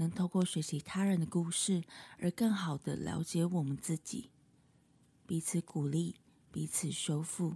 [0.00, 1.82] 能透过学习他人的故事，
[2.18, 4.30] 而更好的了解我们自己，
[5.26, 6.14] 彼此鼓励，
[6.50, 7.54] 彼此修复。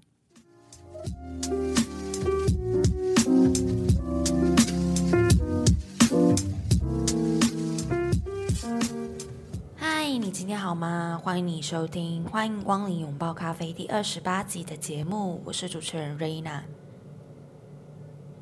[9.75, 11.19] 嗨，你今天好吗？
[11.25, 16.63] 欢迎你收听《欢迎光临拥抱咖啡》第二十八集的节目，我是主持人瑞娜。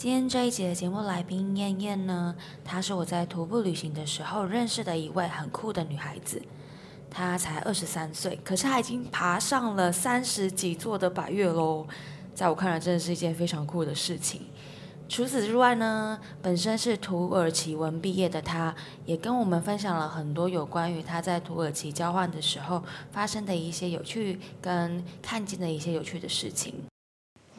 [0.03, 6.43] 今天这一集的节目来宾燕燕呢，她是我在徒步旅行的时候认识的一位很酷的女孩子。
[7.09, 11.87] 她才二十三岁，可是她已经爬上了三十几座的百岳喽。
[12.35, 14.43] 在我看来，真的是一件非常酷的事情。
[15.09, 18.75] 除此之外呢，本身是土耳其文毕业的她，
[19.07, 26.75] 也跟我们分享了很多有关于她在土耳其交换的时候发生的一些有趣跟看见的一些有趣的事情。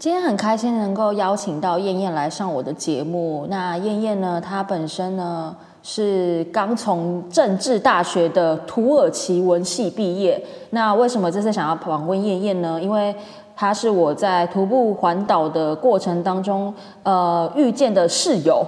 [0.03, 3.47] 今天很开心能够邀请到燕燕来上我的节目。
[3.49, 10.45] 那燕燕呢，她本身呢是刚从政治大学的土耳其文系毕业。
[10.71, 12.77] 那为什么这次想要访问燕燕呢？
[12.81, 13.15] 因为
[13.55, 18.61] 她是我在徒步环岛的过程当中呃遇见的室友。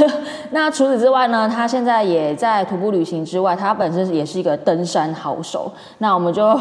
[0.52, 5.72] 那除此之外呢，她现在也在徒步旅行之外，她本身也是一个登山好手。
[5.96, 6.60] 那我们就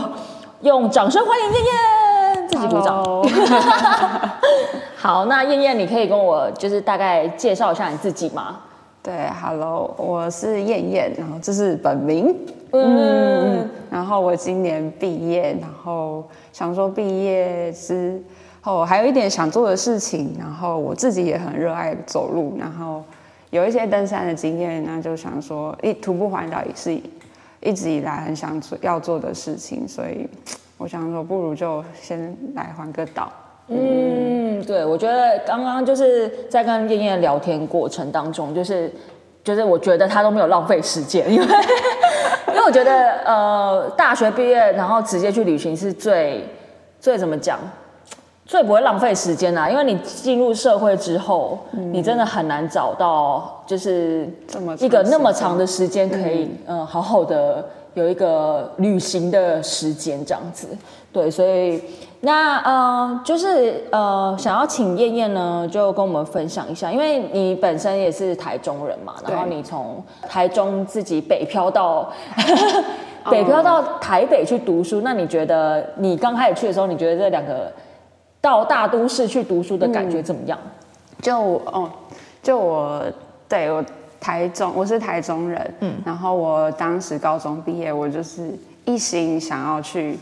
[0.62, 2.03] 用掌声欢迎燕燕。
[2.48, 3.04] 自己鼓掌。
[4.96, 8.62] 好，那燕燕，你可以跟我就是大概介绍一下你自己吗？
[9.02, 12.34] 对，Hello，我是燕燕，然后这是本名，
[12.72, 16.24] 嗯，然后我今年毕业，然后
[16.54, 18.24] 想说毕业之
[18.62, 23.04] 后还有一点想做的事情，然后我自己也很热爱走路，然后
[23.50, 26.98] 有一些登山的经验，那就想说，一，徒步环岛也是
[27.60, 30.30] 一直以来很想做要做的事情，所以。
[30.84, 33.32] 我想说，不如就先来环个岛。
[33.70, 38.92] 嗯，对，我觉得刚刚就是在跟燕燕聊天过程当中，就是
[39.46, 41.46] 就是我觉得她都没有浪费时间，因为
[42.50, 46.46] 因为我觉得呃，大学毕业然后直接去旅行是最
[47.00, 47.58] 最怎么讲，
[48.46, 49.70] 最不会浪费时间啦。
[49.70, 57.66] 因为你进入社会之后，你真的很难找到就是这么一个那么长的时间可以嗯好好的。
[57.96, 60.68] 有一个旅行的时间这样子，
[61.12, 61.80] 对，所以
[62.22, 72.12] 那呃，就是呃，想要请燕燕呢，就跟我们分享一下，因为你本身也是台中人嘛，然后你从台中自己北漂到
[73.30, 77.72] 北漂到台北去读书，那你觉得你刚开始去的时候，你觉得这两个
[78.44, 80.60] 到大都市去读书的感觉怎么样？
[81.22, 81.90] 就哦，
[82.44, 83.04] 就我
[83.48, 83.82] 对我。
[84.20, 90.18] 台中，我是台中人，嗯，然后我当时高中毕业，我就是一心想要去，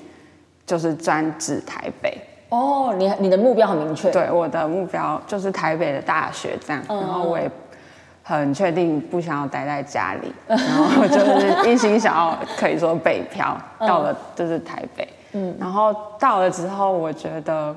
[0.65, 2.19] 就是专职台北。
[2.49, 4.09] 哦，你你的目标很明确。
[4.09, 7.47] 对，我的目标就是台北的大学这样，然后我也
[8.23, 17.75] 很确定不想要待在家里，然后就是一心想要可以说北漂到了就是台北，嗯，然后到了之后，我觉得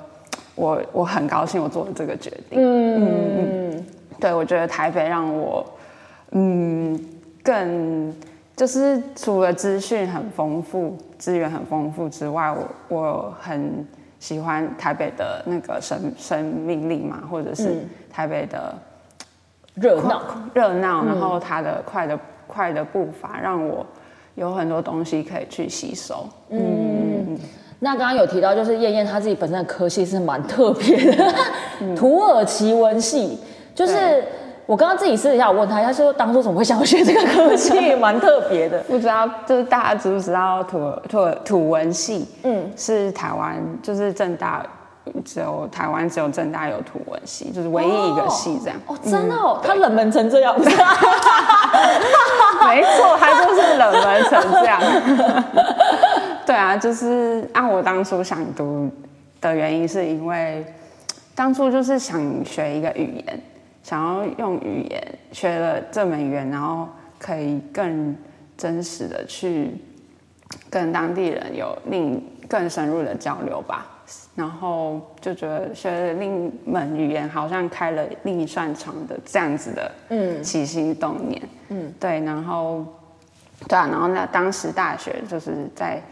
[0.54, 2.96] 我我很高兴我做了这个决定，嗯。
[2.96, 3.86] 嗯嗯，
[4.20, 5.64] 对我觉得台北让我。
[6.36, 6.98] 嗯，
[7.44, 8.12] 更
[8.56, 13.86] 就是除了资讯很丰富、资源很丰富之外，我我很
[14.18, 18.74] 喜欢台北的那个生生命力嘛，或者是台北的
[19.74, 20.22] 热闹
[20.52, 22.18] 热闹，然后它的快的
[22.48, 23.86] 快的步伐，让我
[24.34, 26.26] 有很多东西可以去吸收。
[26.48, 26.58] 嗯，
[27.80, 31.34] 那刚刚有提到，就是燕燕她自己本身的科系是蛮特别的，
[31.96, 33.38] 土耳其文系，
[33.74, 34.24] 就是。
[34.66, 38.78] 我刚刚自己私底下问他，他说当初怎么会想要学这个科系，蛮特别的。
[38.88, 42.26] 不知道，就是大家知不知道土土土文系？
[42.44, 44.64] 嗯，是台湾，就是正大
[45.22, 48.80] 只有台湾只有正大有土文系，就是唯一一个系这样。
[48.86, 50.56] 哦，真的哦，他冷门成这样。
[50.58, 50.66] 没
[52.96, 54.80] 错，他就是冷门成这样。
[56.46, 58.90] 对啊，就是按我当初想读
[59.40, 60.64] 的原因，是因为
[61.34, 63.40] 当初就是想学一个语言。
[63.82, 66.88] 想要用语言学了这门语言，然后
[67.18, 68.16] 可以更
[68.56, 69.72] 真实的去
[70.70, 73.86] 跟当地人有另更深入的交流吧。
[74.34, 82.20] 然后就觉得学了另一门语言，好像开了另一扇窗的这样子的，嗯，起心动念，嗯，对。
[82.20, 82.86] 然后
[83.68, 86.02] 对啊，然后那当时大学就是在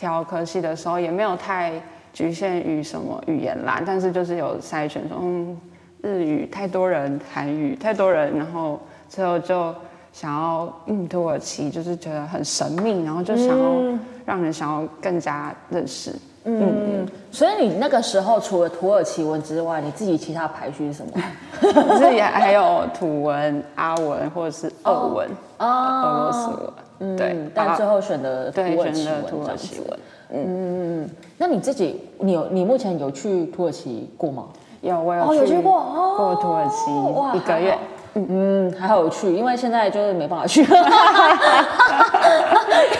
[0.00, 1.74] 挑科系的时候，也没有太
[2.10, 5.54] 局限于什么语言啦，但是就是有筛选说，嗯，
[6.00, 8.80] 日语太多人，韩语太多人，然后
[9.10, 9.74] 最后就
[10.10, 16.10] 想要嗯土耳其，就是觉得很神秘，然后就想要让人想要更加认识。
[16.44, 21.12] 嗯嗯，所以你那个时候除了土耳其文之外，你自己其他排序是什么？
[21.98, 26.72] 自己还有土文、阿文或者是俄文、俄罗斯文。
[27.00, 29.66] 嗯，对但最后选的土对耳其选的土文这样子。
[29.66, 29.98] 耳其文。
[30.32, 34.44] 嗯，那你自己，你有你目前有去土耳其过吗？
[34.82, 37.76] 有我有哦有去过哦过土耳其哇一个月
[38.14, 40.62] 嗯，还好有去，因为现在就是没办法去。
[40.64, 40.68] 因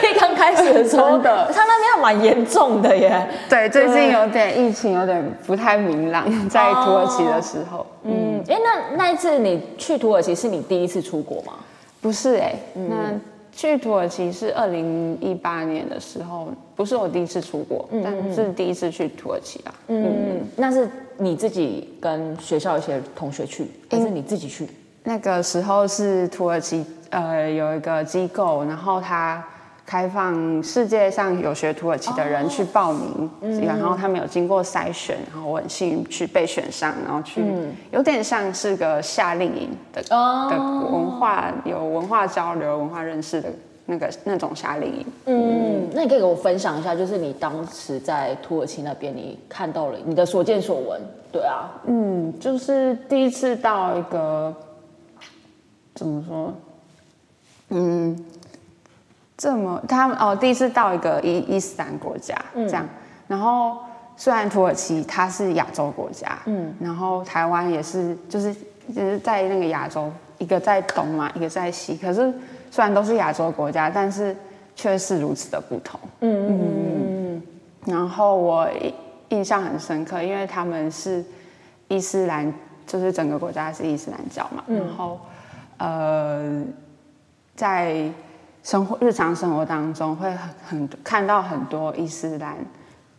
[0.03, 3.29] 为刚开始的时候，的他那边还蛮严重的耶。
[3.49, 11.55] 对，最近有点疫情有点不太明朗，在土耳其的时候，嗯，哎，那那一次你去土耳其是你第一次出国吗？
[12.03, 13.13] 不是哎、那
[13.53, 19.75] 去土耳其是二零一八年的时候，不是我第一次出国，但是第一次去土耳其啊。
[19.89, 20.89] 嗯，那是
[21.19, 24.69] 你自己跟学校一些同学去，还是你自己去？
[25.03, 29.43] 那个时候是土耳其呃有一个机构，然后它
[29.91, 33.29] 开放世界上有学土耳其的人去报名，
[33.67, 37.43] 然后他们有经过筛选，然后我很幸运去被选上，然后去、
[37.91, 43.53] 有点像是个夏令营的、哦的文化有文化交流、文化认识的
[43.87, 45.07] 那个那种夏令营。
[45.25, 51.01] 嗯，那你可以给我分享一下，就是你当时在土耳其那边，你看到了你的所见所闻。
[51.33, 54.55] 对啊，嗯，就是第一次到一个
[55.97, 56.55] 怎么说？
[57.71, 58.17] 嗯，
[59.41, 62.87] 这么他们哦，第一次到一个伊伊斯兰国家，这样。
[63.27, 63.79] 然后
[64.15, 68.55] 虽然土耳其它是亚洲国家，嗯，然后台湾也是，就是
[68.95, 71.97] 就是在那个亚洲，一个在东嘛，一个在西。
[71.97, 72.31] 可是
[72.71, 74.37] 虽然都是亚洲国家，但是
[74.77, 75.99] 却是如此的不同。
[76.21, 77.43] 嗯嗯嗯
[77.87, 78.93] 然后我印
[79.31, 81.25] 印象很深刻，因为他们是
[81.89, 82.53] 伊斯兰，
[82.87, 85.19] 就是整个国家是伊斯兰教嘛，然后
[85.79, 86.63] 呃，
[87.57, 88.05] 在
[88.63, 92.57] 生活日常生活当中会很很看到很多伊斯兰，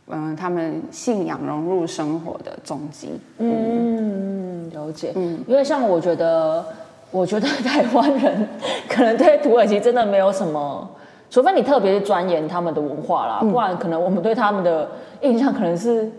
[0.07, 3.19] 嗯、他们信仰融入生活的踪迹。
[3.39, 5.13] 嗯，了解。
[5.15, 6.63] 嗯，因为像我觉得，
[7.09, 8.47] 我觉得台湾人
[8.88, 10.88] 可能对土耳其真的没有什么，
[11.29, 14.89] 除非你特别钻研他们的文化啦，不然可能我们对他们的
[15.21, 16.09] 印象可能是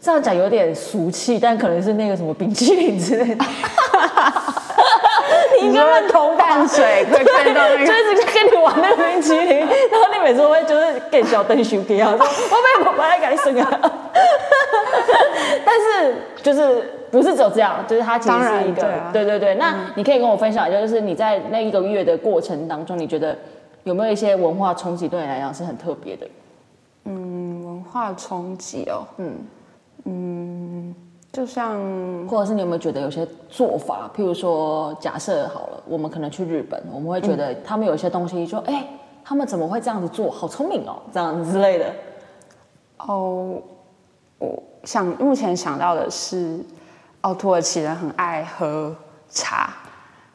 [0.00, 3.44] 这样讲有点俗气，但可能是那个什么冰淇淋之类的。
[5.60, 6.44] 你应该认同吧？
[6.48, 9.58] 淡水 会看到那就个一直跟你玩那个冰淇淋，
[9.90, 12.26] 然后你每次会就是给小灯熊给啊，说
[12.58, 13.80] 我被我来给你生啊。
[15.64, 18.82] 但是就是不是只有这样，就是它其实是一个，
[19.12, 19.54] 对对对。
[19.56, 23.36] 那你可以跟我分享一下，就是你在那一个月的过程当中，你觉得
[23.84, 26.26] 有没有一些文化冲击对你来讲是很特别的？
[27.04, 29.34] 嗯文化冲击哦，嗯
[30.06, 30.65] 嗯，
[31.36, 31.78] 就像
[32.26, 38.88] 或者是你有没有觉得有些做法，譬如说，假设好了，我们可能去日本，我们会觉得他们有些东西说，哎、
[39.22, 40.30] 他们怎么会这样子做？
[40.30, 41.92] 好聪明哦，这样子之类的。
[42.96, 43.60] 哦，
[44.38, 46.58] 我想目前想到的是，
[47.20, 48.96] 哦，土耳其人很爱喝
[49.28, 49.74] 茶，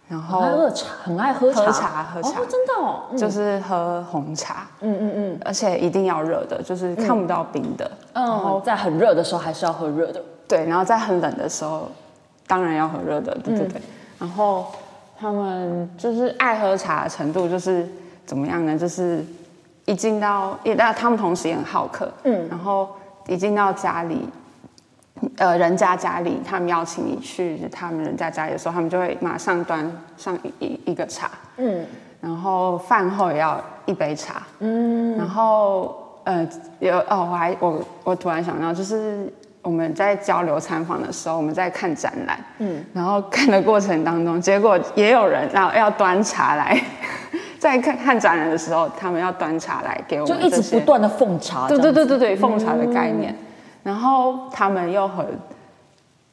[0.08, 7.90] 然后很爱喝茶，很爱喝茶，喝茶喝茶哦，真的哦，嗯就是喝红茶，嗯嗯嗯而且一定要热的，就是看不到冰的。
[8.14, 11.90] 嗯，在很热的时候还是要喝热的，对，然后在很冷的时候，
[12.46, 13.82] 当然要喝热的，对对对。
[14.20, 14.68] 然后
[15.18, 17.88] 他们就是爱喝茶的程度就是
[18.26, 18.78] 怎么样呢？
[18.78, 19.26] 就是
[19.86, 22.90] 一进到，也那他们同时也很好客，嗯，然后
[23.28, 24.28] 一进到家里，
[25.38, 31.86] 呃，人家家里，他们邀请你去他们人家家里的时候，他们就会马上端上一一一个茶，嗯。
[32.20, 46.80] 然后饭后也要一杯茶，嗯，然后呃有哦，我还我我突然想到，就是我们在交流参访的时候，我们在看展览，嗯，然后看的过程当中，结果也有人然后要端茶来，
[47.60, 53.36] 在看看展览的时候，他们要端茶来给我们就一直不断的奉茶，对对对对对，奉茶的概念。
[53.84, 55.26] 然后他们又很，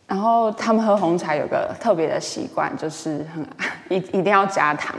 [0.07, 3.47] 然后他们喝红茶有个特别的习惯，就是很
[3.89, 4.95] 一一定要加糖，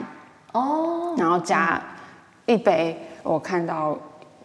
[0.54, 1.82] 哦，然后加
[2.46, 3.00] 一杯。
[3.22, 3.96] 我看到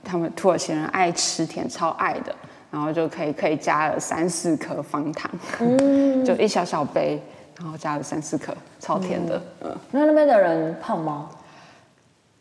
[0.03, 2.35] 他们土耳其人爱吃甜，超爱的，
[2.75, 5.31] 然后就可以可以加了三四颗方糖，
[6.26, 7.23] 就一小小杯，
[7.57, 9.40] 然后加了三四颗，超甜的。
[9.62, 11.28] 嗯，那那边的人胖吗？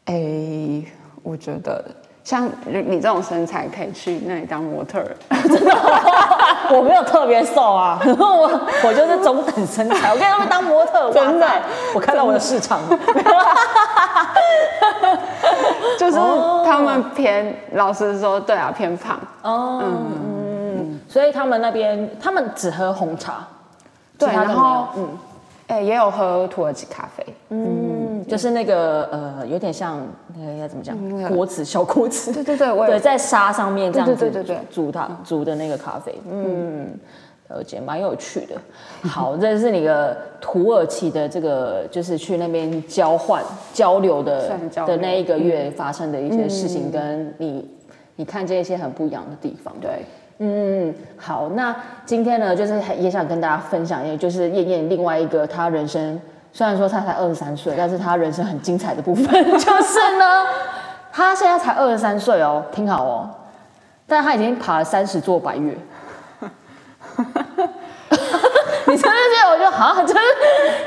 [0.05, 0.15] 哎、
[1.21, 1.85] 我觉得
[2.23, 5.15] 像你这种身材，可以去那里当模特儿。
[6.75, 11.47] 我没有特别瘦啊， 我我就是中等身材，我可以他们当模特，真的，
[11.93, 12.99] 我看到我的市场了。
[15.99, 16.17] 就是
[16.65, 19.19] 他们偏，老实说，对啊，偏胖。
[19.41, 23.47] 哦，嗯，所以他们那边他们只喝红茶，
[24.17, 25.09] 对，然后嗯
[25.67, 27.25] 哎、也有喝土耳其咖啡。
[27.49, 29.99] 嗯，就是那个呃，有点像
[30.35, 31.35] 那个应该怎么讲，那个。
[31.35, 34.67] 锅子小锅子，对对对，我对，也在沙上面这样子对对对对对。
[34.69, 36.97] 煮它煮的那个咖啡，嗯，
[37.53, 38.55] 了解，蛮有趣的。
[39.07, 43.43] 好，这是你的土耳其的这个，就是去那边交换
[43.73, 44.49] 交流的
[44.87, 47.69] 的那一个月发生的一些事情，跟你
[48.15, 49.73] 你看见一些很不一样的地方。
[49.79, 50.05] 对，
[50.39, 56.19] 嗯，好，那今天呢，就是也想跟大家分享一下，就是燕燕另外一个她人生，
[56.51, 59.25] 虽然说她才二十三岁，但是她人生很精彩的部分，
[59.59, 60.45] 就是呢，
[61.11, 63.29] 她现在才二十三岁哦，听好哦，
[64.07, 65.77] 但她已经爬了三十座百越。
[68.85, 69.13] 你是不是
[69.73, 70.19] 觉得我就好就是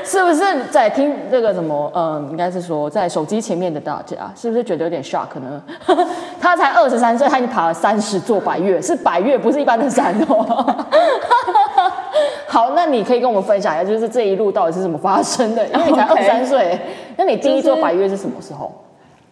[0.03, 1.91] 是不是在听这个什么？
[1.93, 5.61] 嗯，应该是说在手机前面的大家，是不是觉得有点 shock 呢？
[6.39, 10.85] 他才二十三岁，他已经爬了三十座百越，是百越，不是一般的山哦。
[12.47, 15.65] 好，那你可以跟我们分享一下，就是这一路到底是怎么发生的？
[15.67, 16.79] 因为你才 二十三岁，
[17.17, 18.71] 那你第一座就是百越是什么时候？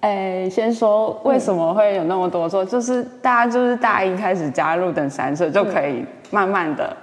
[0.01, 6.95] 哎、先说为什么会有那么多座，就是大家就是大一开始加入，等三岁就可以慢慢的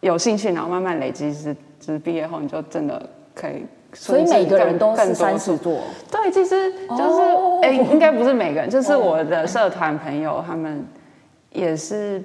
[0.00, 5.80] 有兴趣，然后慢慢累积，是就是毕业后你就真的可以所以每个人都是三十十座。
[6.10, 10.84] 对，其实就是哦哎、应该不是每个人， 就是我的社团朋友，他们
[11.52, 12.22] 也是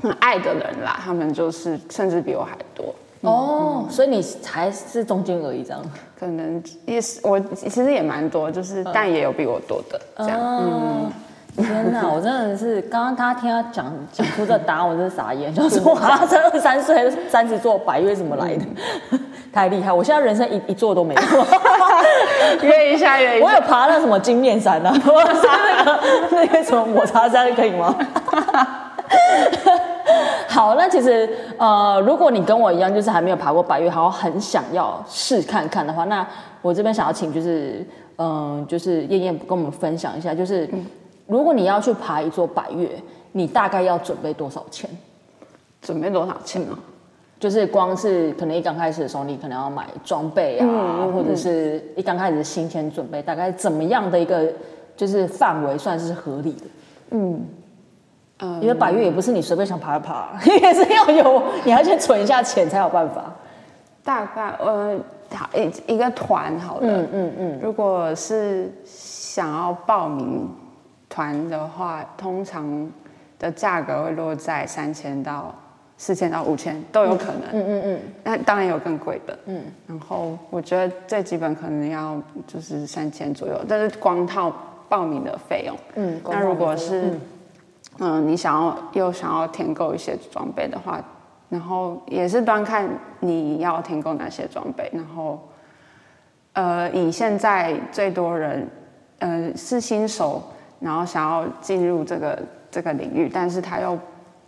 [0.00, 5.82] 很爱的人啦，他们就是甚至比我还多，哦，所以你才是中间而已，这样。
[6.18, 10.40] 可能也是我其实也蛮多，就是、但也有比我多的这样。
[10.40, 11.12] 嗯，
[11.56, 18.64] 天哪， 我真的是刚刚大家听他讲讲出这答案，我真是傻眼，就说哇，才二三岁，三十座百越怎么来的？
[19.52, 19.90] 太厉害！
[19.90, 21.20] 我现在人生一一座都没有，
[22.62, 23.46] 约一下，约一下。
[23.46, 27.94] 我有爬那什么金面山啊，或者是那个那个什么抹茶山，可以吗？
[30.48, 36.26] 好，那其实呃，如果你跟我一样，就是还没有爬过百越，然后很想要试看看的话，那
[36.60, 37.82] 我这边想要请就是
[38.18, 40.68] 嗯、就是燕燕跟我们分享一下，就是
[41.26, 42.88] 如果你要去爬一座百越，
[43.32, 44.88] 你大概要准备多少钱？
[45.82, 46.76] 准备多少钱呢？
[47.38, 54.50] 就是光是可能一刚开始的时候，你可能要买装备啊，或者是一刚开始的新鲜准备，大概怎么样的一个
[54.96, 56.64] 就是范围算是合理的？
[57.10, 57.44] 嗯，
[58.62, 60.30] 因为百越也不是你随便想爬就爬，
[60.62, 63.32] 也是要有你要先存一下钱才有办法。
[64.02, 64.98] 大概呃，
[65.34, 66.80] 好一一个团好了。
[66.82, 70.48] 嗯嗯嗯，如果是想要报名
[71.16, 72.90] 团的话，通常
[73.38, 75.54] 的价格会落在三千到
[75.96, 77.44] 四千到五千都有可能。
[77.52, 79.38] 嗯嗯嗯，那当然有更贵的。
[79.46, 84.54] 嗯，然后我觉得最基本可能要就是三千左右，但是光套
[84.90, 85.74] 报名的费用。
[85.94, 87.18] 嗯那如果是
[87.98, 91.02] 嗯、你想要又想要添购一些装备的话，
[91.48, 92.86] 然后也是端看
[93.20, 95.48] 你要添购哪些装备，然后
[96.52, 98.68] 呃，以现在最多人
[99.20, 100.42] 呃是新手，
[100.80, 102.38] 然后想要进入这个
[102.70, 103.98] 这个领域，但是他又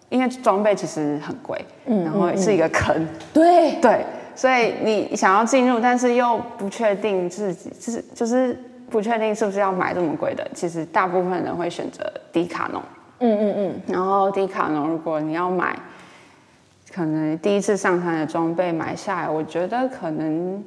[0.09, 4.05] 因为装备其实很贵，然后是一个坑，对，对，
[4.35, 8.59] 所以你想要进入，但是又不确定自己是就是
[8.91, 12.83] 不确定是不是要买这么贵的，其实大部分人会选择迪卡侬。
[13.21, 15.77] 嗯嗯嗯，然后迪卡侬，如果你要买，
[16.95, 20.63] 可能第一次上山的装备买下来，我觉得可能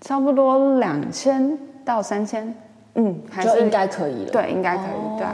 [0.00, 2.54] 差不多两千到三千，
[2.94, 4.30] 嗯，还就是应该可以了。
[4.30, 5.26] 对，应该可以，对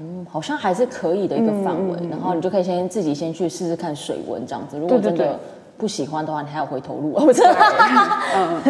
[0.00, 4.78] 嗯，好像还是可以的一个范围，然后你就可以先自己先去试试看水温这样子。
[4.78, 5.38] 如果真的
[5.78, 7.42] 不喜欢的话，你还有回头路啊，不是？
[8.34, 8.60] 嗯，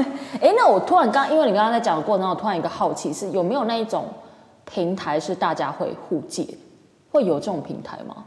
[0.40, 4.04] 哎，那我突然刚，因为你刚刚在讲的过程中，我突然有一个好奇是有没有那一种
[4.64, 6.46] 平台是大家会互借，
[7.10, 8.24] 会有这种平台吗？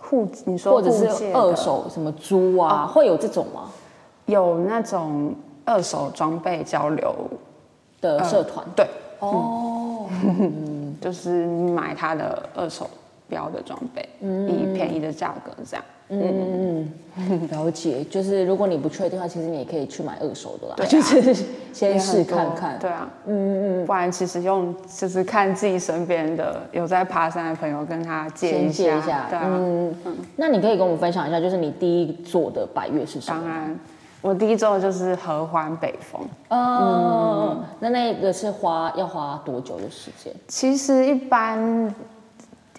[0.00, 3.70] 互，你说或者是二手什么租啊，会有这种吗？
[4.26, 7.14] 有那种二手装备交流，
[8.00, 8.64] 的社团？
[8.74, 8.86] 对，
[9.20, 10.06] 哦，
[11.00, 12.88] 就是你买它的二手
[13.28, 15.84] 标的装备，以便宜的价格这样。
[16.12, 16.90] 嗯，
[17.52, 18.02] 了解。
[18.10, 20.88] 就是如果你不确定的话，其实你也可以去买二手的啦，对啊。
[20.88, 22.76] 就是先试看看。
[22.80, 29.94] 对啊，嗯嗯嗯，不然其实用就是看自己身边的有在爬山的朋友，跟他借先一下，借一下，对啊，嗯，
[30.34, 33.40] 那你可以跟我们分享一下，就是你第一座的百越是什么？
[33.40, 33.78] 当然，
[34.22, 40.32] 我第一周就是合欢北峰，哦，那那个是花要花多久的时间？
[40.46, 41.94] 其实一般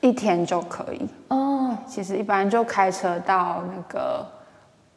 [0.02, 4.26] 一天就可以，哦，其实一般就开车到那个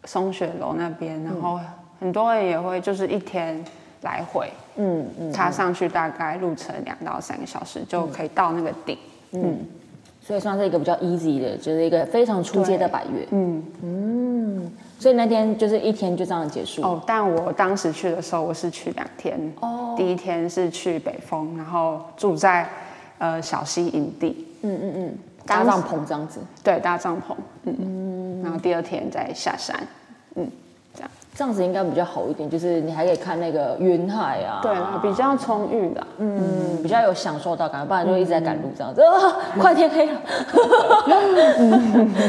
[0.05, 1.59] 松雪楼那边，然后
[1.99, 3.65] 很多人也会就是一天
[4.03, 8.99] 来回，嗯嗯，它上去大概路程两到三个小时就可以到那个顶，
[9.33, 9.59] 嗯，
[10.21, 13.27] 所以算是一个比较 easy 的，就是一个非常出街的百越。
[13.31, 13.65] 嗯。
[13.83, 16.83] 嗯，所以那天就是一天就这样结束。
[16.83, 19.39] 哦，但我当时去的时候，我是去两天。
[19.61, 22.69] 哦，第一天是去北峰，然后住在
[23.19, 24.47] 呃小溪营地。
[24.63, 26.41] 嗯嗯嗯，搭帐篷这样子。
[26.63, 27.35] 对，搭帐篷。
[27.65, 29.77] 嗯嗯，然后第二天再下山。
[30.37, 30.51] 嗯。
[30.97, 34.73] 这样这样子应该比较好一点，就是你还可以看那个云海啊，对，
[35.03, 39.03] 比较充裕的，嗯，比较有享受到感觉，不然就一直在赶路这样子，
[39.59, 40.21] 快天黑了，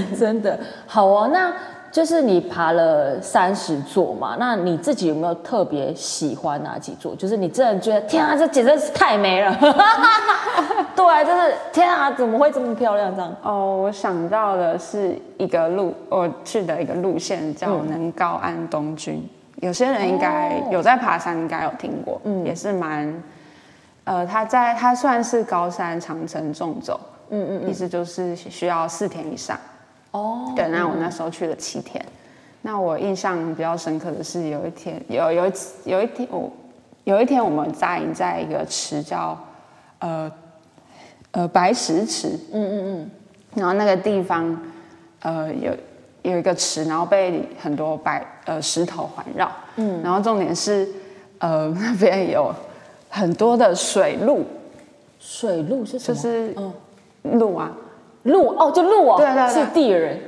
[0.17, 1.53] 真的好哦，那。
[1.95, 7.15] 就是你爬了三十座嘛，那你自己有没有特别喜欢哪几座？
[7.15, 9.55] 就是你真的觉得天啊，这简直是太美了！
[10.93, 13.33] 对，就是天啊，怎么会这么漂亮这样？
[13.41, 19.25] 哦，我想到的是一个路，我去的一个路线叫能高安东军，
[19.61, 23.23] 有些人应该有在爬山，应该有听过，嗯，也是蛮，
[24.03, 26.99] 呃，它在它算是高山长城纵走，
[27.29, 29.57] 嗯嗯，意思就是需要四天以上。
[30.15, 32.03] 哦，对，那我那时候去了七天，
[32.61, 35.51] 那我印象比较深刻的是有一天，有有
[35.83, 36.49] 有一天我
[37.03, 39.37] 有一天我们扎营在一个池叫
[39.99, 40.31] 呃
[41.31, 43.11] 呃白石池，嗯嗯嗯，
[43.55, 44.57] 然后那个地方
[45.21, 45.73] 呃有
[46.21, 50.87] 有一个池，然后被很多白呃石头环绕，嗯，然后重点是
[51.39, 52.55] 呃那边有
[53.09, 54.45] 很多的水路，
[55.19, 56.15] 水路是什么？
[56.15, 56.55] 就是
[57.37, 57.69] 路啊。
[58.25, 60.19] 鹿哦，就鹿哦，对对是地人。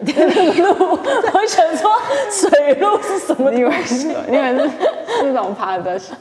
[0.57, 0.97] 鹿，
[1.33, 1.91] 我想说
[2.31, 3.51] 水鹿是什么？
[3.51, 4.07] 你以为是？
[4.29, 6.13] 你以为是那种爬的什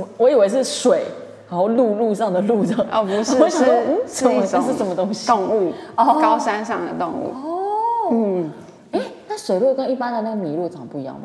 [0.00, 0.08] 么？
[0.16, 1.02] 我以为是水，
[1.50, 2.78] 然后路路上的路上。
[2.92, 3.58] 哦，不是，是
[4.06, 5.26] 是一种是什么东西？
[5.26, 7.30] 动物哦，高山上的动物。
[7.30, 8.50] 哦，嗯，
[8.92, 11.22] 哎，那水鹿跟一般的那个麋鹿长不一样吗？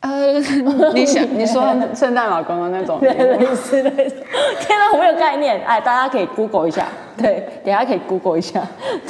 [0.00, 0.34] 呃，
[0.94, 4.14] 你想 你说圣诞老公公那种类似类似，
[4.60, 5.60] 天哪，我没有概念。
[5.64, 8.62] 哎，大家可以 Google 一下，对，等下可以 Google 一下，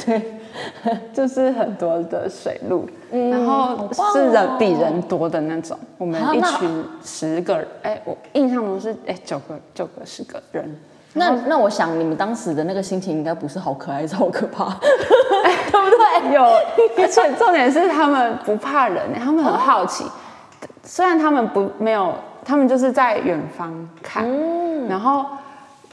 [0.03, 0.21] 对，
[1.13, 5.77] 就是很多的水路，然后是人比人多的那种。
[5.99, 10.75] 我们一群十个人，哎，我印象中是哎九个九个十个人。
[11.13, 16.33] 那那我想你们当时的那个心情应该不是好可爱，是好可怕， 对不对？
[16.33, 16.43] 有，
[16.97, 20.03] 而且重点是他们不怕人，他们很好奇。
[20.89, 23.71] 虽然他们不没有，他们就是在远方
[24.01, 24.27] 看，
[24.87, 25.23] 然后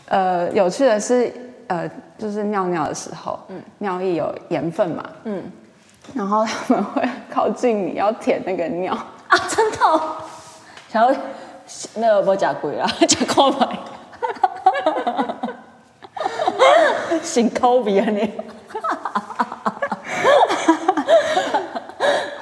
[0.09, 1.31] 呃，有趣的是，
[1.67, 3.39] 呃，就是尿尿的时候，
[3.77, 5.53] 尿液有盐分嘛，嗯，
[6.15, 8.95] 然后他们会靠近你要舔那个尿。
[9.29, 9.77] 啊，真的，
[10.89, 11.15] 想要
[11.97, 13.69] 那个不假鬼啦， 假抠牌，
[17.23, 18.33] 先抠鼻啊你。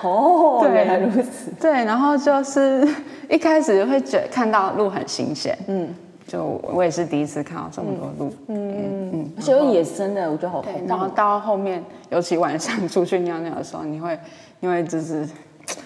[0.02, 1.50] 哦，原来如此。
[1.60, 2.86] 对，然后就是
[3.28, 5.94] 一开始会觉看到鹿很新鲜，嗯，
[6.26, 14.18] 就我也是第一次看到这么多鹿，嗯嗯，而且有野生的，我觉得好恐然后到后面，尤其晚上出去尿尿的时候，你会
[14.60, 15.28] 因为就是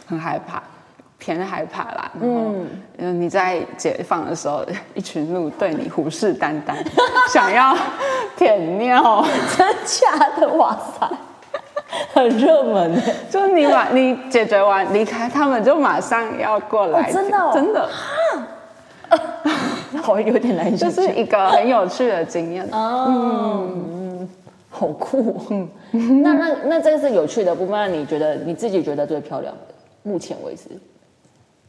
[0.07, 0.63] 很害怕，
[1.19, 2.13] 偏害怕啦。
[2.21, 2.67] 嗯，
[2.99, 6.75] 嗯，你在解放的时候，一群鹿对你虎视眈眈，
[7.33, 7.77] 想要
[8.37, 9.25] 舔尿，
[9.57, 10.49] 真假的？
[10.55, 11.09] 哇塞！
[12.15, 17.89] 很热门，就是你把你解决完离开，他们就马上要过来，真的真的，
[20.03, 22.67] 好有点难就是一个很有趣的经验。
[22.73, 24.29] 哦，嗯，
[24.71, 25.69] 好酷，嗯，
[26.23, 30.65] 那那那这个是有趣的部分，你觉得你自己觉得最漂亮的，目前为止，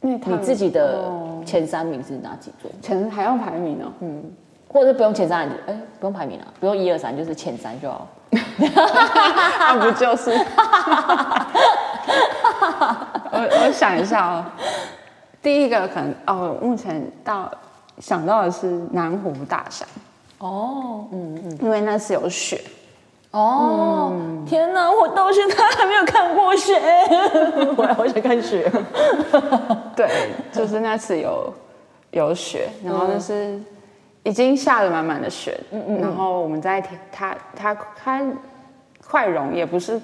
[0.02, 1.10] 你自己的
[1.44, 2.70] 前三名是哪几座？
[2.82, 3.92] 前还要排名呢？
[4.00, 4.22] 嗯，
[4.68, 8.06] 或者是不用前三，哎，不用排名啊，不用一二三，就是前三就好。
[8.58, 10.30] 那不就是？
[13.32, 14.44] 我我想一下哦，
[15.42, 17.50] 第一个可能哦，目前到
[17.98, 19.86] 想到的是南湖大山
[20.38, 22.60] 哦，嗯嗯，因为那次有雪
[23.30, 24.12] 哦。
[24.46, 26.74] 天哪，我到现在还没有看过雪，
[27.76, 28.70] 我好想看雪。
[29.96, 30.08] 对，
[30.52, 31.52] 就是那次有
[32.10, 33.60] 有雪，然后那是。
[34.22, 38.22] 已经下了满满的雪，嗯嗯，然后我们在天，它它它
[39.02, 40.00] 快融，也不是，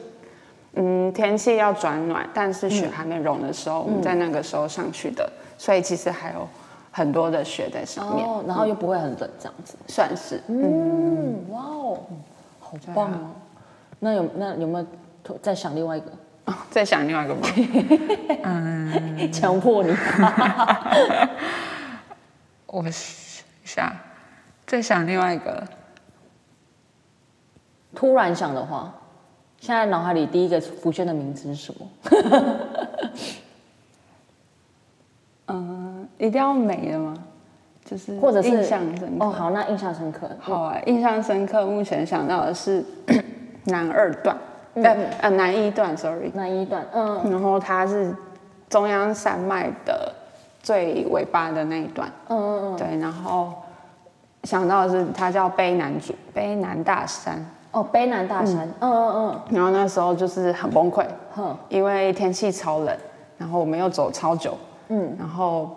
[0.72, 6.48] 嗯，天气要转暖，但是雪还没融的时候，我们在那个时候上去的，所以其实还有
[6.90, 9.76] 很多的雪在上面，然后又不会很冷，这样子。
[9.86, 11.98] 算是，嗯，哇哦，
[12.58, 13.30] 好棒哦，
[14.00, 16.06] 那有那有没有再想另外一个？
[16.70, 17.40] 再想另外一个吗？
[18.44, 19.92] 嗯，强迫你，
[22.66, 22.84] 我
[23.64, 23.92] 下。
[24.66, 25.62] 再想另外一个，
[27.94, 28.92] 突然想的话，
[29.60, 31.88] 现在脑海里第一个浮现的名字是什么？
[35.48, 37.14] 嗯， 一定要美的吗？
[37.84, 39.24] 就是或者是印象深刻。
[39.24, 40.28] 哦，好，那印象深刻。
[40.40, 41.64] 好啊，印象深刻。
[41.64, 42.84] 目前想到的是
[43.66, 44.36] 南二段，
[44.74, 46.32] 呃呃南一段，sorry。
[46.34, 48.12] 南一段，嗯然后它是
[48.68, 50.12] 中央山脉的
[50.60, 52.98] 最尾巴的那一段，嗯嗯嗯，对。
[52.98, 53.54] 然后
[54.46, 58.90] 想到的是他叫卑南主卑南大山，哦，卑南大山，嗯。
[58.92, 61.04] 嗯嗯然后那时候就是很崩溃，
[61.36, 62.96] 嗯，哼，因为天气超冷，
[63.36, 64.56] 然后我们又走超久，
[64.88, 65.68] 嗯，然后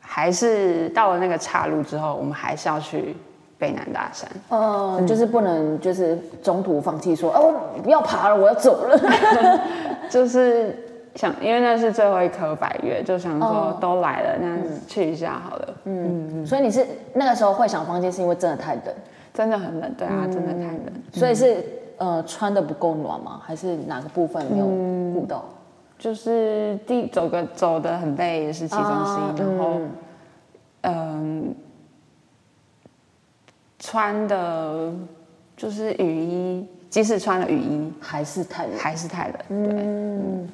[0.00, 3.14] 还是到了那个岔路之后，我们还是要去
[3.58, 4.28] 北南大山。
[4.48, 8.98] 嗯，就是不能就是中途放弃说，哦，我不要爬了，我要走了。
[10.08, 10.74] 就是
[11.18, 15.74] 想，因为那是最后一颗百月，就想说哦都来了，那去一下好了。
[15.82, 18.94] 嗯，所以你是那个时候会想放弃，是因为真的太冷，
[19.34, 20.84] 真的很冷，对啊，真的太冷。
[21.12, 21.56] 所以是
[21.96, 23.42] 呃穿的不够暖吗？
[23.44, 24.66] 还是哪个部分没有
[25.12, 25.44] 顾到？
[25.98, 29.80] 就是第走个走的很累也是其中之啊一，然后
[30.82, 31.52] 嗯，
[33.80, 34.92] 穿的
[35.56, 38.78] 就是雨衣，即使穿了雨衣，还是太冷？
[38.78, 39.66] 还是太冷。
[39.68, 40.48] 对，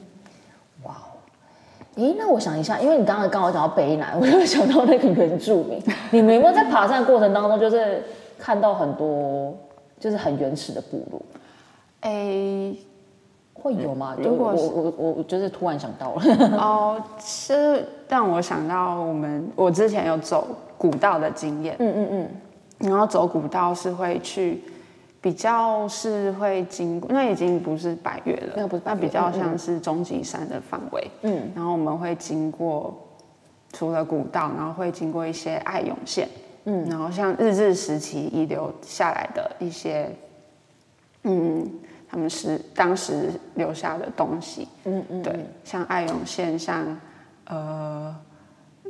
[1.97, 5.81] 诶，那我想一下，因为你刚刚刚好讲到北南，我就想到那个原住民。
[6.11, 8.03] 你们有没有在爬山的过程当中，就是
[8.39, 9.55] 看到很多
[10.01, 11.23] 就是很原始的部落？
[12.01, 12.77] 诶、
[13.55, 14.17] 会有吗？
[14.23, 16.23] 如果我我我我就是突然想到了，
[16.59, 24.63] 哦，是让我想到我们我之前有走古道的经验，嗯嗯嗯，然后走古道是会去，
[25.25, 31.33] 比较是会经过，那已经不是百越了，那个不是那比较像是终极山的范围，嗯。
[31.35, 32.95] 嗯，然后我们会经过
[33.73, 36.29] 除了古道，然后会经过一些爱涌线，
[36.65, 40.15] 嗯，然后像日治时期遗留下来的一些，
[41.23, 41.73] 嗯，
[42.07, 45.35] 他们是当时留下的东西，嗯嗯，对，
[45.65, 46.85] 像爱涌线，像
[47.47, 48.15] 呃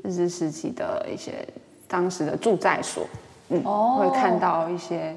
[0.02, 1.46] 日治时期的一些
[1.86, 3.06] 当时的住宅所，
[3.50, 3.98] 嗯，哦。
[4.00, 5.14] 会看到一些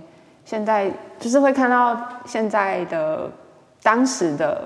[0.48, 3.30] 现在就是会看到现在的
[3.84, 4.66] 当时的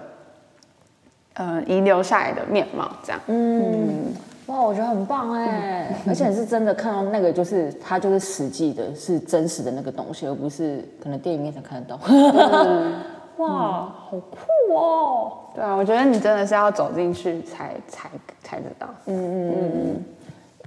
[1.33, 3.19] 呃遗留下来的面貌，这样。
[3.25, 4.13] 嗯，
[4.45, 11.99] 哇，我觉得很棒哎，而且是真的看到那个，就是它就是实际的，是真实的那个东西，而不是可能电影面才看得到。
[13.41, 15.33] 哇，好酷哦！
[15.55, 18.07] 对啊，我觉得你真的是要走进去才才
[18.43, 18.87] 才得到。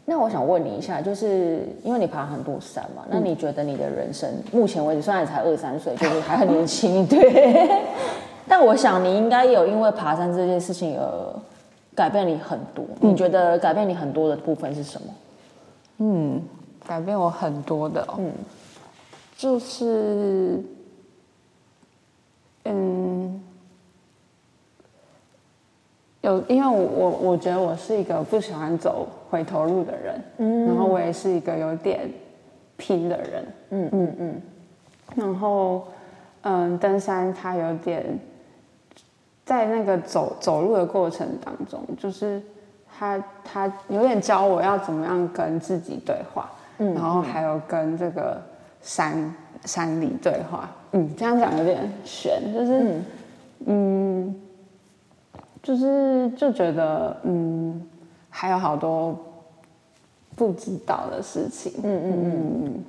[0.07, 7.83] 那我想问你一下，就是因为你爬很多山嘛，那你觉得你的人生目前为止，虽然你才二三岁，就是还很年轻， 对，
[8.47, 11.35] 但我想你应该有因为爬山这件事情而
[11.95, 12.85] 改变你很多。
[13.01, 15.09] 你觉得改变你很多的部分是什么？
[15.99, 16.43] 嗯，
[16.87, 18.33] 改变我很多的、哦，嗯，
[19.37, 20.61] 就是，
[22.65, 23.41] 嗯，
[26.25, 32.11] 有，因为我我我觉得我是一个不喜欢走回头路的人，嗯，然后我也是一个有点
[32.79, 33.89] 拼的人，嗯。
[33.93, 34.43] 嗯嗯，
[35.15, 35.87] 然后，
[36.41, 38.19] 嗯，登山它有点，
[39.45, 42.41] 在那个走走路的过程当中，就是
[42.99, 48.41] 他他有点教我要怎么样跟自己对话，然后还有跟这个
[48.81, 49.35] 山
[49.67, 50.71] 山里对话。
[50.93, 53.01] 嗯，这样讲有点悬，就是
[53.67, 54.35] 嗯
[55.65, 57.83] 就是就觉得嗯
[58.31, 59.19] 还有好多
[60.37, 61.73] 不知道的事情。
[61.83, 62.85] 嗯嗯嗯。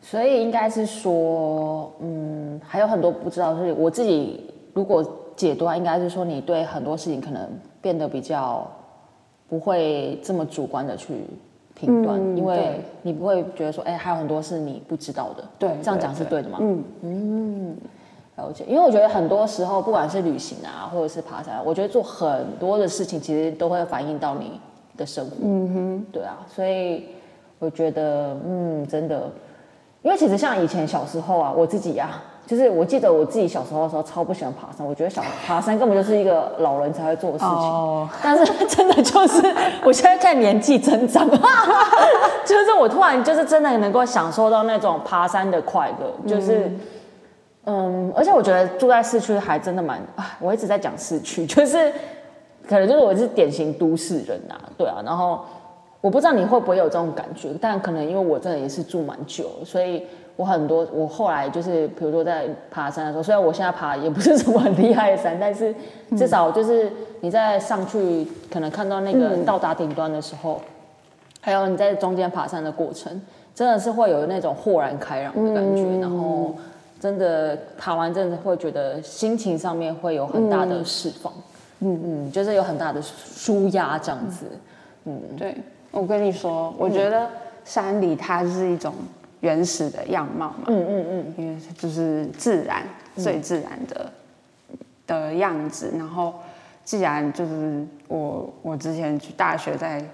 [0.00, 7.48] 所以应该是说，嗯，还有很多不知道，是我自己如果解读啊，应该是说你对很多事情可能
[7.82, 8.66] 变得比较
[9.48, 11.14] 不会这么主观的去
[11.74, 15.44] 评断，嗯因为你不会觉得说，哎、还有很多是你不知道的。
[15.58, 16.42] 对这样讲是对。
[16.42, 16.58] 的吗？
[16.60, 17.76] 嗯
[18.38, 24.60] 了解，因为我觉得很多时候，不管是旅行啊，或者是爬山，我觉得做很多的事情，其实都会反映到你
[24.96, 25.32] 的生活。
[25.42, 27.08] 嗯哼，对啊，所以
[27.58, 29.28] 我觉得，嗯，真的，
[30.02, 37.52] 因为其实像以前小时候啊，我自己啊，就是我记得我自己小时候的时候，超不喜欢爬山，我觉得小爬山根本就是一个老人才会做的事情。
[37.52, 39.42] 哦但是真的就是，
[39.84, 41.28] 我现在看年纪增长，
[42.46, 46.66] 就是我突然就是真的能够享受到那种爬山的快乐，就是。
[46.66, 46.80] 嗯，
[48.14, 51.92] 而且我觉得住在市区还真的蛮，哎，我一直在讲市区， 就是
[52.68, 55.40] 可能就是我是典型都市人啊，对啊，然后
[56.00, 65.74] 我不知道你会不会有这种感觉，但可能因为我真的也是住蛮久，所以我很多我后来就是比如说在爬山的时候，虽然我现在爬也不是什么很厉害的山，但是
[66.16, 70.60] 至少就是你在上去可能看到那个到达顶端的时候，
[71.40, 73.20] 还有你在中间爬山的过程，
[73.54, 76.54] 真的是会有那种豁然开朗的感觉，然后
[77.00, 81.32] 真的爬完真的会觉得心情上面会有很大的释放，
[81.80, 84.46] 嗯嗯，就是有很大的舒压这样子，
[85.04, 85.20] 嗯。
[85.36, 85.56] 对，
[85.90, 87.28] 我跟你说，我觉得
[87.64, 88.92] 山里它是一种
[89.40, 92.82] 原始的样貌嘛，嗯嗯嗯，因为就是自然
[93.16, 94.12] 最自然的、
[95.06, 95.92] 的样子。
[95.96, 96.34] 然后，
[96.84, 100.04] 既然就是我我之前去大学在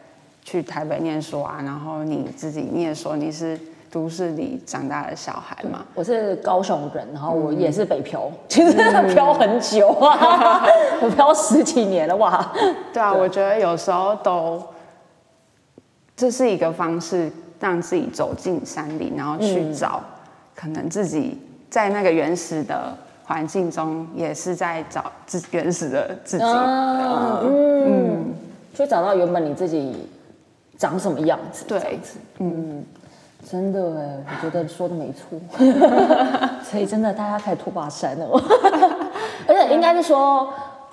[0.42, 3.58] 去台北念书啊，然后你自己你也说你是
[3.94, 8.72] 都市里长大的小孩嘛，我是高雄人，然后我也是北漂，其实
[9.14, 10.66] 漂很久啊，
[11.00, 12.44] 我漂十几年了哇。
[12.92, 14.60] 对啊，我觉得有时候都
[16.16, 17.30] 这是一个方式，
[17.60, 20.02] 让自己走进山里，然后去找
[20.56, 26.42] 可能自己在那个原始的环境中，也是在找自原始的自己。
[26.42, 28.34] 啊嗯，
[28.74, 30.08] 去找到原本你自己
[30.76, 31.64] 长什么样子。
[31.68, 32.00] 对
[32.40, 32.84] 嗯，
[33.48, 35.38] 真的哎，我觉得说的没错。
[36.64, 38.26] 所以真的，大家可以拖把山了。
[39.46, 40.48] 而且应该是说，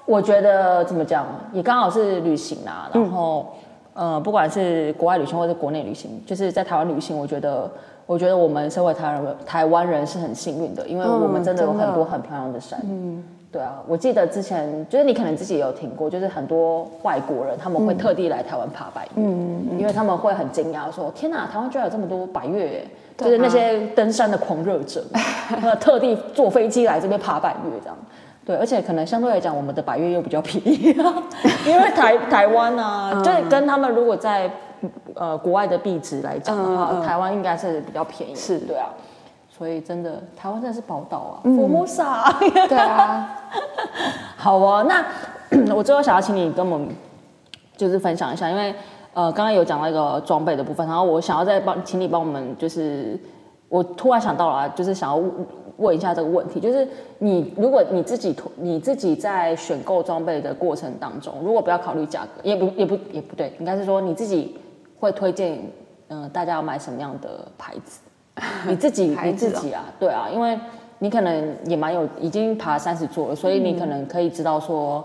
[0.05, 2.89] 我觉得怎么讲，也刚好是旅行啦。
[2.93, 3.53] 然后，
[3.93, 7.71] 呃，不管是国外旅行或者国内旅行，就是在台湾旅行，我觉得，
[8.05, 12.79] 我觉得我们身为台湾人，台湾人是很幸运的，因为我们真的有很多很漂亮的山。
[12.83, 13.23] 嗯。
[13.51, 22.87] 对啊，我记得之前就是你可能自己也有听过，就是很多外国人他们会特地来台湾爬百岳，嗯，因为他们会很惊讶说：“天哪，台湾居然有这么多百岳耶！”
[23.17, 25.03] 就是那些登山的狂热者，
[25.61, 27.97] 呃，特地坐飞机来这边爬百越这样。
[28.45, 30.95] 对，而且可能相对来讲，我们的百越又比较便宜，
[31.67, 34.49] 因为台 台湾啊，就是跟他们如果在
[35.13, 38.87] 呃国外的币值来讲的话，台湾应该是比较便宜，是对啊。
[39.61, 42.33] 所以真的，台湾真的是宝岛啊，佛摩萨。
[42.67, 43.29] 对啊，
[44.35, 45.05] 好哦，那
[45.75, 46.89] 我最后想要请你跟我们
[47.77, 48.73] 就是分享一下，因为
[49.13, 53.15] 呃刚刚有讲到一个装备的部分，然后我想要再帮请你帮我们，就是
[53.69, 55.31] 我突然想到了啊，就是想要问
[55.77, 56.87] 问一下这个问题，就是
[57.19, 64.57] 你如果你自己你自己在选购装备的过程当中，如果不要考虑价格，也不也不也不对，应该是说你自己
[64.99, 65.59] 会推荐
[66.07, 67.99] 嗯、呃大家要买什么样的牌子？
[68.67, 70.57] 你自己你自己啊，对啊，因为
[70.99, 75.03] 你可能也蛮有已经爬三十座了，所以你可能可以知道说，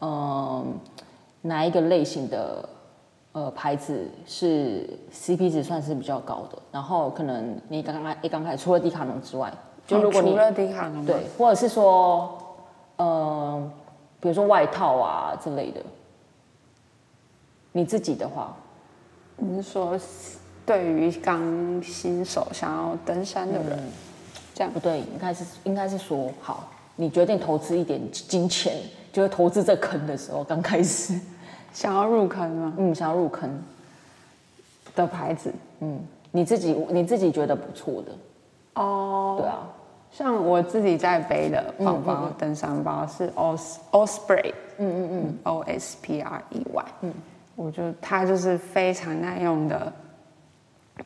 [0.00, 0.64] 嗯、
[1.42, 2.68] 哪一个类型的
[3.32, 9.52] 呃牌子是 CP 值算是比较高的，然后可能你刚刚一刚开始除了迪卡侬之外，
[9.86, 12.38] 就如果你、哦除了迪卡侬对，或者是说，
[12.96, 13.70] 呃，
[14.20, 15.80] 比如说外套啊之类的，
[17.72, 18.54] 你自己的话，
[19.36, 19.98] 你是说
[20.68, 23.78] 对于刚新手想要登山的人，
[24.54, 24.70] 这样。
[24.70, 28.76] 不对，应该是应该是说好，你决定投资一点金钱，
[29.10, 31.18] 就是投资这坑的时候，刚开始，
[31.72, 32.74] 想要入坑吗？
[32.76, 33.50] 嗯，想要入坑，
[34.94, 35.50] 的牌子。
[35.80, 35.98] 嗯，
[36.32, 38.12] 你自己你自己觉得不错的，
[38.74, 39.66] 哦，对啊，
[40.12, 47.14] 像我自己在背的包包，登山包是 Os Osprey，嗯嗯嗯，O S P R E Y，嗯，
[47.56, 49.90] 我觉得它就是非常耐用的，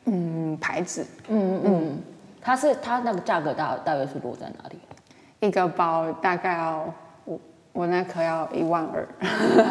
[0.05, 2.01] 嗯，牌子，嗯嗯
[2.41, 4.77] 它是它那个价格大大约是落在哪里？
[5.39, 6.85] 一个包大概要
[7.25, 7.39] 我
[7.71, 9.07] 我那颗要一万二，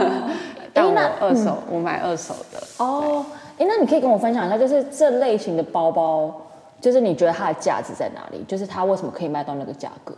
[0.72, 3.24] 但我那二手、我买二手的，哦，
[3.58, 6.34] 哎，那你可以跟我分享一下，就是这类型的包包，
[6.80, 8.44] 就是你觉得它的价值在哪里？
[8.46, 10.14] 就是它为什么可以卖到那个价格？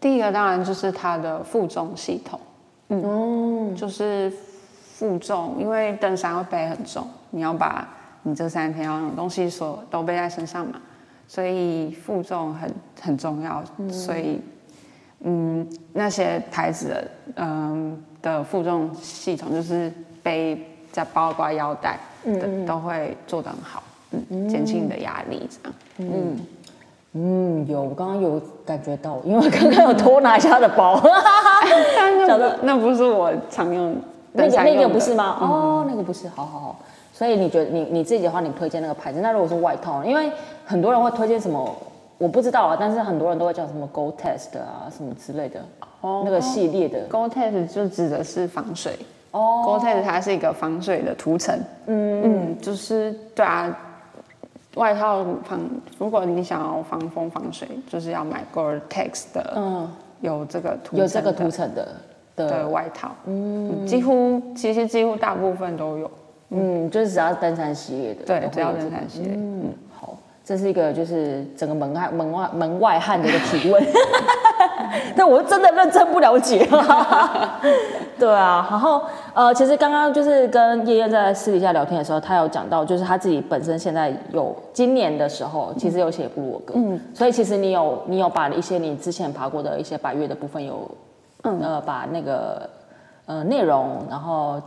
[0.00, 2.38] 第一个当然就是它的负重系统，
[2.88, 4.32] 嗯，就是
[4.94, 7.88] 负重，因为登山会背很重，你要把
[8.22, 10.80] 你这三天要用的东西所都背在身上嘛，
[11.26, 14.40] 所以负重很很重要，所以
[15.20, 25.78] 嗯那些台子的嗯的负重系统就是背在包括腰带的、都会做得很好，嗯，减轻你的压力这样。
[25.98, 26.38] 嗯。
[27.14, 31.00] 嗯，有，我刚刚有感觉到，因为我刚刚有偷拿一下他的包，
[31.96, 33.96] 但那不 那不是我常用
[34.34, 35.38] 那个那个不是吗？
[35.40, 36.78] 哦，那个不是，好好好。
[37.18, 39.20] 所以你觉得你你自己的话，你推荐那个牌子？
[39.20, 40.30] 那如果是外套，因为
[40.64, 41.76] 很多人会推荐什么，
[42.16, 45.60] 我不知道啊，但是很多人都会讲什么 Go Test 啊，什么之类的，
[46.00, 47.08] 哦那个系列的。
[47.08, 48.96] Gore-Tex 就指的是防水。
[49.32, 51.58] 哦 Gore-Tex 它是一个防水的涂层。
[51.86, 53.76] 嗯嗯，就是对啊，
[54.76, 55.58] 外套防，
[55.98, 61.88] 如果你想要防风防水，就是要买 Gore-Tex 的，嗯，有这个涂有这个涂层的
[62.36, 63.10] 的的，外套。
[63.24, 66.08] 嗯，几乎其实几乎大部分都有。
[66.50, 69.32] 嗯，就是只要登山系列的，对只要登山系列。
[69.34, 73.84] 嗯，好，这是一个就是整个门外门外门外汉的一个提问，
[75.14, 76.66] 但我真的认真不了解。
[78.18, 79.00] 对啊，然后
[79.32, 90.90] 呃，其实刚刚就是跟叶燕在私底下聊天的时候，他有讲到，就是他自己本身现在有今年的时候，其实有写部落格，嗯，所以其实你有你有把一些你之前爬过的一些百越的部分有，
[91.44, 92.68] 嗯，呃，把那个
[93.26, 94.60] 呃内容，然后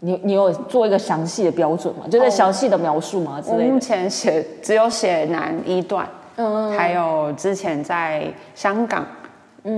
[0.00, 2.04] 你你有做一个详细的标准吗？
[2.10, 3.40] 就是详细的描述吗？
[3.40, 3.78] 之我目？
[3.80, 9.04] 前写只有写南一段，嗯还有之前在香港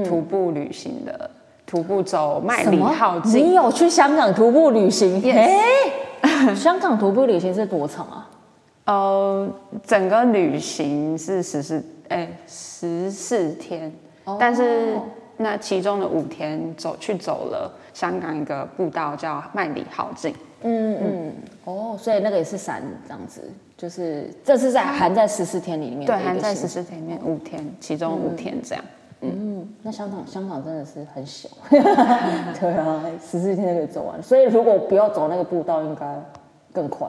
[0.05, 1.31] 徒步旅行的，
[1.67, 3.47] 徒步走麦里浩径。
[3.51, 5.23] 你，有去香港徒步旅行？
[5.33, 5.59] 哎
[6.55, 8.29] 香港徒步旅行是多长啊？
[8.85, 9.49] 呃，
[9.87, 13.91] 整个旅行是十四哎十四天，
[14.39, 14.99] 但是
[15.43, 21.33] 那其中的五天走去走了香港一个步道叫麦里豪径，嗯嗯，
[21.65, 28.85] 哦，所以那个也是散这样子，就是这是在含在十四天里面对，含在十四天里面五天，其中五天这样。
[29.23, 34.23] 嗯，那香港香港真的是很小， 对啊，十四天就可以走完。
[34.23, 36.23] 所以如果不要走那个步道，应该
[36.73, 37.09] 更快。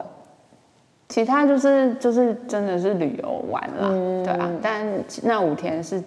[1.08, 4.50] 其他就是就是真的是旅游玩啦，嗯对啊。
[4.62, 4.86] 但
[5.22, 6.02] 那五天是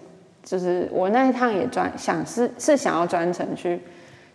[0.46, 3.82] 就是我那一趟也专想是是想要专程去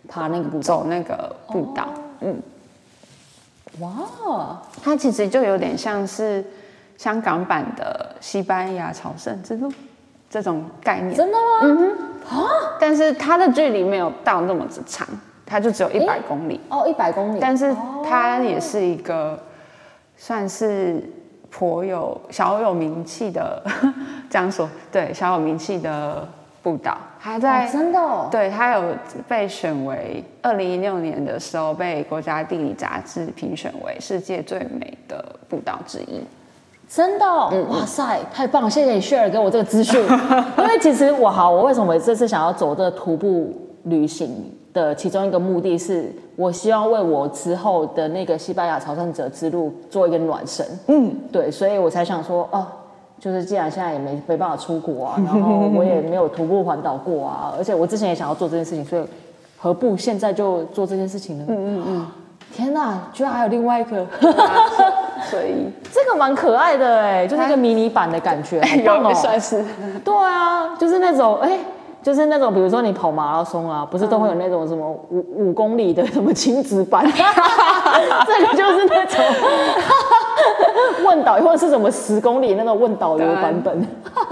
[0.07, 1.87] 爬那个步，走那个步道，
[2.19, 2.35] 哦。
[3.79, 6.43] 哇，它其实就有点像是
[6.97, 9.71] 香港版的西班牙朝圣之路
[10.29, 12.43] 这种概念，真的吗？
[12.77, 15.07] 但是它的距离没有到那么之长，
[15.45, 19.41] 它就只有一百公里，哦，一百公里，但是它也是一个
[20.17, 21.01] 算是
[21.51, 23.61] 颇有小有名气的，
[24.29, 26.27] 这样说对小有名气的
[26.63, 28.83] 步道，它在、哦真的哦，对他有
[29.27, 36.21] 被选为二零一六年的时候被国家地理杂志评选为世界最美的步道之一。
[36.87, 38.69] 真的哦、哇塞，太棒了！
[38.69, 39.97] 谢谢你 share 给我这个资讯，
[40.57, 44.29] 因为其实我好，我为什么这次想要走这个徒步旅行
[44.73, 50.65] 的其中一个目的是，我希望为我之后的那个西班牙朝圣者之路做一个暖身。
[50.87, 52.65] 嗯，对，所以我才想说，哦，
[53.19, 59.03] 就是既然现在也没没办法出国啊， 然后我也没有徒步环岛过啊，而且我之前也想要做这件事情，所以
[59.57, 61.45] 何不现在就做这件事情呢？
[61.47, 62.07] 嗯嗯嗯。
[62.53, 64.05] 天哪，居然还有另外一个，
[65.29, 69.13] 所以 这个蛮可爱的哎，就是一个迷你版的感觉，有哦！
[69.13, 69.63] 算是
[70.03, 71.57] 对啊，就是那种哎、
[72.01, 79.19] 就是那种比如说你跑马拉松啊，不是都会有那种什么五五公里的什么亲子版， 这个就是那种
[81.05, 83.87] 问导或者是什么十公里那种问导游版本。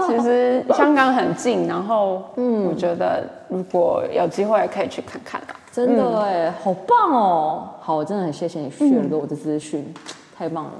[0.06, 5.48] 其实香港很近，然后嗯，我觉得如果有机会可以去看看啦。
[5.72, 7.68] 真的哎、好棒哦！
[7.80, 9.94] 好，我真的很谢谢你 share 给我的资讯，
[10.36, 10.72] 太棒了。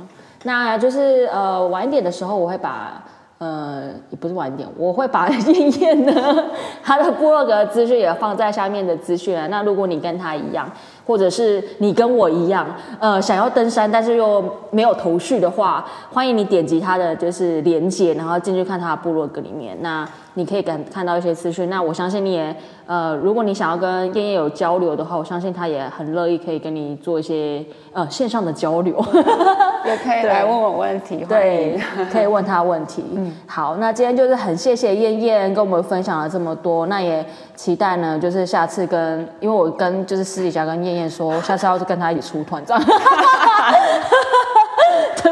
[0.43, 3.01] 那就是呃晚一点的时候，我会把
[3.41, 6.45] 呃也不是晚点，我会把 燕燕的
[6.85, 9.49] 他的部落格资讯也放在下面的资讯了。
[9.49, 10.71] 那如果你跟他一样，
[11.07, 12.67] 或者是你跟我一样，
[13.01, 19.75] 呃想要登山但是又没有头绪的话，欢迎你点击他的就是连接，然后进去看他的部落格里面。
[19.81, 21.71] 那你可以感看到一些资讯。
[21.71, 22.55] 那我相信你也
[22.91, 28.97] 呃，如果你想要跟燕燕有交流的话，我相信她也很乐意可以跟你做一些呃线上的交流。
[29.87, 33.05] 也可以来问我问题，对。， 可以问他问题。
[33.15, 37.25] 嗯，好，那今天就是很谢谢燕燕跟我们分享了这么多，那也
[37.55, 42.83] 期待呢，就是下次跟，因为我跟就是私底下跟燕燕说，下次要跟她一起出团这样。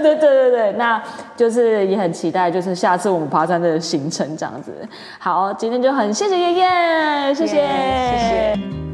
[0.01, 1.03] 对对对对对，那
[1.37, 4.73] 就是也很期待，就是下次我们爬山的行程这样子。
[5.19, 8.19] 好，今天就很谢谢燕燕，谢谢，谢
[8.57, 8.88] 谢